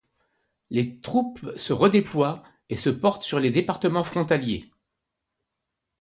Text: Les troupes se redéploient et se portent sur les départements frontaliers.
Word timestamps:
Les 0.71 0.99
troupes 0.99 1.55
se 1.57 1.73
redéploient 1.73 2.41
et 2.69 2.75
se 2.75 2.89
portent 2.89 3.21
sur 3.21 3.39
les 3.39 3.51
départements 3.51 4.03
frontaliers. 4.03 4.71